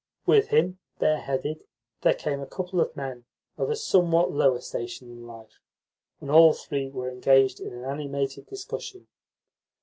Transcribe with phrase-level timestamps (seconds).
[0.25, 1.67] With him, bareheaded,
[2.01, 5.61] there came a couple of men of a somewhat lower station in life,
[6.19, 9.05] and all three were engaged in an animated discussion.